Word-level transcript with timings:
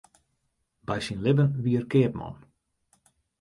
By 0.87 0.97
syn 1.05 1.19
libben 1.23 1.49
wie 1.63 1.77
er 1.79 1.87
keapman. 1.91 2.35